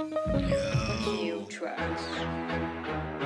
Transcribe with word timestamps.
Yo, 0.00 0.06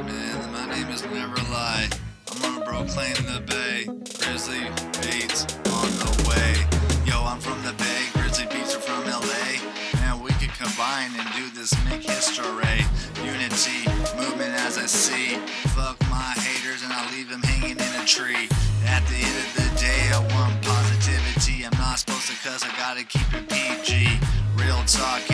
man, 0.02 0.50
my 0.50 0.66
name 0.74 0.88
is 0.88 1.04
Never 1.04 1.36
Lie. 1.52 1.88
I'm 2.32 2.42
gonna 2.42 2.64
proclaim 2.66 3.14
the 3.30 3.44
Bay. 3.46 3.84
Grizzly 4.18 4.58
beats 4.98 5.46
on 5.70 5.86
the 6.02 6.26
way. 6.26 6.66
Yo, 7.06 7.22
I'm 7.22 7.38
from 7.38 7.62
the 7.62 7.74
Bay. 7.74 8.10
GrizzlyBeatz 8.14 8.74
are 8.76 8.80
from 8.80 9.04
LA. 9.04 9.62
Man, 10.00 10.20
we 10.20 10.32
could 10.32 10.50
combine 10.58 11.12
and 11.16 11.28
do 11.36 11.48
this 11.54 11.72
make 11.84 12.02
history. 12.02 12.82
Unity, 13.22 13.86
movement 14.18 14.58
as 14.58 14.76
I 14.76 14.86
see. 14.86 15.38
Fuck 15.78 16.00
my 16.10 16.34
haters 16.42 16.82
and 16.82 16.92
I 16.92 17.08
leave 17.12 17.30
them 17.30 17.42
hanging 17.44 17.78
in 17.78 18.02
a 18.02 18.04
tree. 18.04 18.48
At 18.84 19.06
the 19.06 19.22
end 19.22 19.36
of 19.46 19.50
the 19.54 19.70
day, 19.78 20.10
I 20.10 20.18
want 20.34 20.60
positivity. 20.66 21.64
I'm 21.66 21.78
not 21.78 22.00
supposed 22.00 22.26
to 22.26 22.36
cuss, 22.42 22.64
I 22.64 22.76
gotta 22.76 23.04
keep 23.04 23.32
it 23.32 23.48
PG. 23.48 24.18
Real 24.56 24.82
talk, 24.86 25.30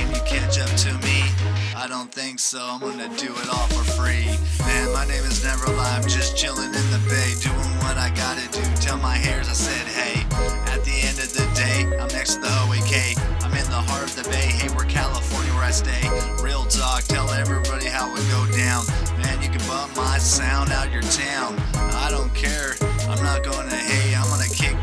don't 2.01 2.15
think 2.15 2.39
so, 2.39 2.59
I'm 2.59 2.81
gonna 2.81 3.13
do 3.19 3.29
it 3.29 3.49
all 3.53 3.69
for 3.77 3.85
free. 3.93 4.25
Man, 4.65 4.91
my 4.95 5.05
name 5.05 5.23
is 5.29 5.45
Never 5.45 5.67
I'm 5.67 6.03
just 6.09 6.35
chilling 6.35 6.73
in 6.73 6.87
the 6.89 7.03
bay, 7.13 7.35
doing 7.45 7.73
what 7.85 7.99
I 7.99 8.09
gotta 8.17 8.49
do. 8.57 8.65
Tell 8.81 8.97
my 8.97 9.17
hairs 9.17 9.51
I 9.51 9.53
said 9.53 9.87
hey. 9.87 10.25
At 10.73 10.83
the 10.83 10.97
end 11.05 11.19
of 11.21 11.29
the 11.29 11.45
day, 11.53 11.85
I'm 12.01 12.09
next 12.09 12.37
to 12.37 12.41
the 12.41 12.49
OAK. 12.65 13.21
I'm 13.45 13.53
in 13.53 13.69
the 13.69 13.85
heart 13.85 14.05
of 14.05 14.17
the 14.17 14.25
bay, 14.31 14.49
Hayward, 14.49 14.89
California, 14.89 15.53
where 15.53 15.65
I 15.65 15.73
stay. 15.73 16.01
Real 16.43 16.65
talk, 16.65 17.03
tell 17.05 17.29
everybody 17.33 17.85
how 17.85 18.09
it 18.17 18.25
go 18.33 18.49
down. 18.57 18.87
Man, 19.21 19.43
you 19.43 19.51
can 19.51 19.61
bump 19.69 19.95
my 19.95 20.17
sound 20.17 20.73
out 20.73 20.91
your 20.91 21.03
town. 21.03 21.53
I 22.01 22.09
don't 22.11 22.35
care, 22.35 22.77
I'm 23.13 23.23
not 23.23 23.45
gonna 23.45 23.77
hate. 23.77 24.10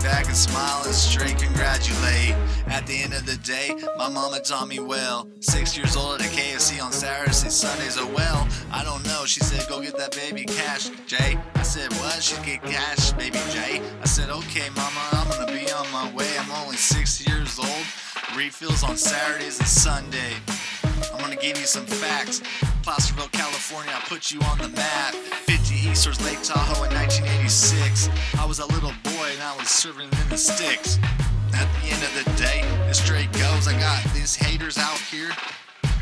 Back 0.07 0.27
and 0.27 0.37
smile 0.37 0.83
and 0.85 0.95
straight 0.95 1.37
congratulate. 1.37 2.33
At 2.67 2.87
the 2.87 3.03
end 3.03 3.13
of 3.13 3.25
the 3.25 3.35
day, 3.43 3.75
my 3.97 4.07
mama 4.07 4.39
taught 4.39 4.69
me 4.69 4.79
well. 4.79 5.27
Six 5.41 5.75
years 5.75 5.97
old 5.97 6.21
at 6.21 6.25
a 6.25 6.29
KFC 6.29 6.81
on 6.81 6.93
Saturdays 6.93 7.53
Sundays. 7.53 7.97
Oh 7.99 8.07
well, 8.15 8.47
I 8.71 8.85
don't 8.85 9.05
know. 9.05 9.25
She 9.25 9.41
said, 9.41 9.67
go 9.67 9.81
get 9.81 9.97
that 9.97 10.15
baby 10.15 10.45
cash, 10.45 10.91
Jay. 11.07 11.37
I 11.55 11.61
said, 11.63 11.91
what? 11.95 12.23
She 12.23 12.41
get 12.45 12.63
cash, 12.63 13.11
baby 13.11 13.39
Jay. 13.51 13.81
I 14.01 14.05
said, 14.05 14.29
okay, 14.29 14.69
mama, 14.77 15.01
I'm 15.11 15.29
gonna 15.29 15.51
be 15.51 15.69
on 15.73 15.91
my 15.91 16.09
way. 16.13 16.37
I'm 16.39 16.51
only 16.63 16.77
six 16.77 17.27
years 17.27 17.59
old. 17.59 17.85
Refills 18.33 18.85
on 18.85 18.95
Saturdays 18.95 19.59
and 19.59 19.67
Sunday. 19.67 20.35
I'm 21.13 21.19
gonna 21.19 21.35
give 21.35 21.59
you 21.59 21.65
some 21.65 21.85
facts. 21.85 22.41
Placerville, 22.87 23.27
California, 23.33 23.91
I 23.93 23.99
put 24.07 24.31
you 24.31 24.39
on 24.43 24.59
the 24.59 24.69
map. 24.69 25.13
50 25.13 25.89
Easters, 25.89 26.23
Lake 26.23 26.41
Tahoe 26.41 26.85
in 26.85 26.95
1986. 26.95 28.07
I 28.39 28.45
was 28.45 28.59
a 28.59 28.65
little 28.67 28.93
boy 29.03 29.27
and 29.33 29.43
I 29.43 29.53
was 29.59 29.67
serving 29.67 30.07
in 30.07 30.29
the 30.29 30.37
sticks. 30.37 30.97
At 31.51 31.67
the 31.81 31.91
end 31.91 32.01
of 32.01 32.15
the 32.15 32.23
day, 32.41 32.61
the 32.87 32.93
straight 32.93 33.29
goes. 33.33 33.67
I 33.67 33.77
got 33.77 34.01
these 34.13 34.37
haters 34.37 34.77
out 34.77 34.99
here. 35.11 35.31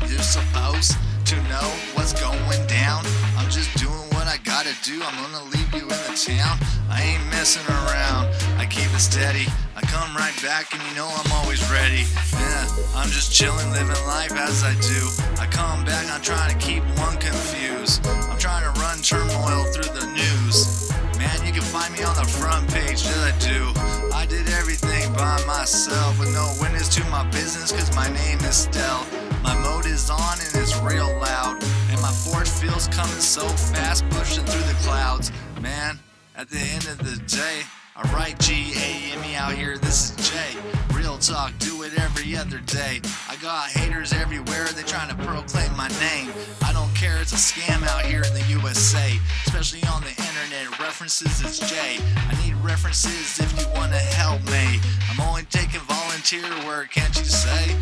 You're 0.06 0.22
supposed 0.22 0.94
to 1.24 1.34
know 1.50 1.66
what's 1.94 2.12
going 2.12 2.64
down. 2.68 3.02
I'm 3.36 3.50
just 3.50 3.76
doing 3.76 4.05
I 4.36 4.38
gotta 4.44 4.76
do. 4.84 5.00
I'm 5.00 5.16
gonna 5.16 5.48
leave 5.48 5.72
you 5.72 5.88
in 5.88 6.00
the 6.04 6.12
town. 6.12 6.60
I 6.92 7.00
ain't 7.00 7.24
messing 7.32 7.64
around. 7.72 8.28
I 8.60 8.66
keep 8.68 8.84
it 8.92 9.00
steady. 9.00 9.48
I 9.74 9.80
come 9.88 10.12
right 10.12 10.36
back 10.44 10.76
and 10.76 10.82
you 10.84 10.94
know 10.94 11.08
I'm 11.08 11.32
always 11.40 11.64
ready. 11.72 12.04
Yeah, 12.36 12.68
I'm 12.92 13.08
just 13.08 13.32
chilling, 13.32 13.72
living 13.72 13.96
life 14.04 14.36
as 14.36 14.60
I 14.62 14.76
do. 14.84 15.00
I 15.40 15.48
come 15.48 15.86
back, 15.86 16.04
I'm 16.12 16.20
trying 16.20 16.52
to 16.52 16.58
keep 16.60 16.84
one 17.00 17.16
confused. 17.16 18.06
I'm 18.28 18.36
trying 18.36 18.60
to 18.68 18.78
run 18.78 19.00
turmoil 19.00 19.64
through 19.72 19.88
the 19.96 20.04
news. 20.12 20.92
Man, 21.16 21.40
you 21.40 21.52
can 21.56 21.64
find 21.64 21.88
me 21.96 22.04
on 22.04 22.14
the 22.20 22.28
front 22.28 22.68
page, 22.68 23.08
did 23.08 23.16
I 23.16 23.32
do? 23.40 23.72
I 24.12 24.26
did 24.28 24.52
everything 24.60 25.14
by 25.14 25.40
myself 25.46 26.20
with 26.20 26.34
no 26.36 26.52
witness 26.60 26.92
to 26.96 27.04
my 27.08 27.24
business, 27.30 27.72
cause 27.72 27.88
my 27.96 28.12
name 28.12 28.40
is 28.44 28.68
Stell. 28.68 29.06
My 29.42 29.56
mode 29.64 29.86
is 29.86 30.10
on 30.10 30.36
and 30.44 30.55
coming 32.88 33.20
so 33.20 33.46
fast, 33.48 34.08
pushing 34.10 34.44
through 34.44 34.66
the 34.72 34.78
clouds. 34.82 35.32
Man, 35.60 35.98
at 36.36 36.48
the 36.50 36.58
end 36.58 36.86
of 36.86 36.98
the 36.98 37.16
day, 37.26 37.62
I 37.96 38.02
write 38.12 38.38
G 38.40 38.72
A 38.76 39.16
M 39.16 39.24
E 39.24 39.34
out 39.36 39.52
here, 39.52 39.78
this 39.78 40.10
is 40.10 40.30
Jay. 40.30 40.58
Real 40.92 41.16
talk, 41.16 41.52
do 41.58 41.82
it 41.82 41.98
every 41.98 42.36
other 42.36 42.58
day. 42.58 43.00
I 43.28 43.36
got 43.36 43.70
haters 43.70 44.12
everywhere, 44.12 44.66
they 44.76 44.82
trying 44.82 45.08
to 45.08 45.16
proclaim 45.24 45.74
my 45.76 45.88
name. 46.00 46.30
I 46.62 46.72
don't 46.72 46.94
care, 46.94 47.16
it's 47.22 47.32
a 47.32 47.36
scam 47.36 47.86
out 47.86 48.04
here 48.04 48.22
in 48.22 48.34
the 48.34 48.44
USA, 48.50 49.18
especially 49.46 49.82
on 49.88 50.02
the 50.02 50.10
internet. 50.10 50.78
References 50.78 51.40
is 51.40 51.58
J. 51.70 51.98
I 52.16 52.44
need 52.44 52.54
references 52.56 53.40
if 53.40 53.50
you 53.58 53.66
wanna 53.74 53.98
help 53.98 54.44
me. 54.44 54.80
I'm 55.10 55.20
only 55.20 55.44
taking 55.44 55.80
volunteer 55.80 56.44
work, 56.66 56.90
can't 56.90 57.16
you 57.16 57.24
say? 57.24 57.74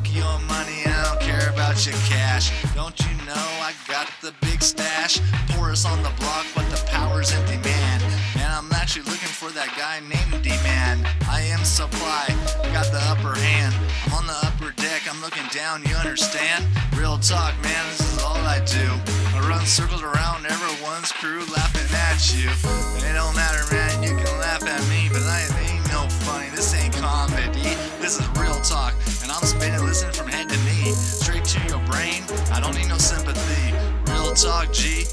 Fuck 0.00 0.14
your 0.14 0.38
money, 0.48 0.80
I 0.86 1.04
don't 1.04 1.20
care 1.20 1.50
about 1.50 1.84
your 1.84 1.94
cash. 2.08 2.50
Don't 2.74 2.98
you 3.00 3.12
know 3.26 3.46
I 3.60 3.74
got 3.86 4.08
the 4.22 4.32
big 4.40 4.62
stash? 4.62 5.20
Porous 5.50 5.84
on 5.84 6.02
the 6.02 6.08
block, 6.18 6.46
but 6.54 6.64
the 6.70 6.82
power's 6.86 7.36
in 7.36 7.44
demand. 7.44 8.02
Man, 8.34 8.50
I'm 8.50 8.72
actually 8.72 9.04
looking 9.04 9.28
for 9.28 9.50
that 9.50 9.68
guy 9.76 10.00
named 10.00 10.42
D-Man. 10.42 11.06
I 11.28 11.42
am 11.52 11.64
supply, 11.64 12.24
got 12.72 12.88
the 12.92 13.02
upper 13.12 13.38
hand. 13.38 13.74
I'm 14.06 14.14
on 14.14 14.26
the 14.26 14.38
upper 14.40 14.72
deck, 14.80 15.02
I'm 15.04 15.20
looking 15.20 15.46
down, 15.52 15.82
you 15.84 15.94
understand? 15.96 16.64
Real 16.96 17.18
talk, 17.18 17.52
man, 17.62 17.84
this 17.92 18.00
is 18.00 18.22
all 18.22 18.40
I 18.48 18.64
do. 18.64 18.88
I 19.36 19.44
run 19.50 19.66
circles 19.66 20.02
around 20.02 20.46
everyone's 20.46 21.12
crew 21.12 21.44
laughing 21.52 21.92
at 21.92 22.24
you. 22.32 22.48
It 23.04 23.12
don't 23.12 23.36
matter, 23.36 23.68
man, 23.68 24.02
you 24.02 24.16
can 24.16 24.29
brain. 32.00 32.24
I 32.52 32.60
don't 32.60 32.74
need 32.74 32.88
no 32.88 32.96
sympathy. 32.96 33.76
Real 34.08 34.32
talk, 34.32 34.72
G. 34.72 35.04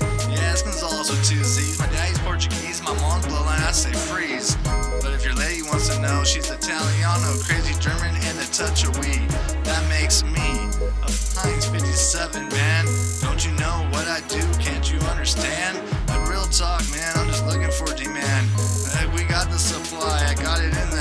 Gonzalez 0.64 1.10
with 1.10 1.24
two 1.28 1.44
Z's. 1.44 1.80
My 1.80 1.88
daddy's 1.88 2.20
Portuguese, 2.20 2.82
my 2.82 2.96
mom's 3.02 3.26
bloodline, 3.28 3.62
I 3.62 3.72
say 3.72 3.92
freeze. 3.92 4.56
But 5.04 5.12
if 5.14 5.24
your 5.26 5.36
lady 5.36 5.64
wants 5.64 5.90
to 5.90 6.00
know, 6.02 6.24
she's 6.24 6.50
Italiano, 6.50 7.36
crazy 7.44 7.76
German, 7.80 8.16
and 8.16 8.36
a 8.40 8.48
touch 8.52 8.88
of 8.88 8.98
weed. 9.00 9.28
That 9.68 9.84
makes 9.90 10.24
me 10.24 10.48
a 11.04 11.12
Heinz 11.36 11.66
57, 11.68 12.50
man. 12.50 12.86
Don't 13.22 13.44
you 13.46 13.52
know 13.60 13.78
what 13.92 14.08
I 14.08 14.22
do? 14.28 14.42
Can't 14.60 14.86
you 14.92 15.00
understand? 15.12 15.78
Like 16.08 16.30
real 16.30 16.48
talk, 16.48 16.82
man, 16.92 17.12
I'm 17.16 17.28
just 17.28 17.46
looking 17.46 17.72
for 17.72 17.88
demand. 17.96 18.48
We 19.14 19.24
got 19.24 19.50
the 19.50 19.60
supply, 19.60 20.26
I 20.30 20.34
got 20.36 20.60
it 20.60 20.74
in 20.74 20.90
the 20.90 20.97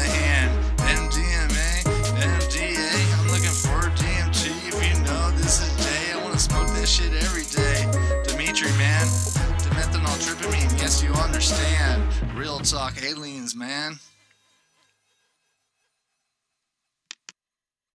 understand. 11.26 12.02
Real 12.36 12.60
talk, 12.60 13.02
aliens, 13.02 13.56
man. 13.56 13.98